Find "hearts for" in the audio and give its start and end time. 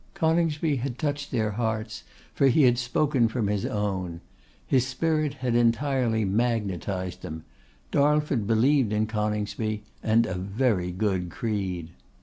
1.51-2.47